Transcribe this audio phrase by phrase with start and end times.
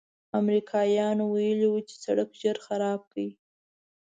[0.39, 3.29] امریکایانو ویلي و چې سړک ژر خراب کړي.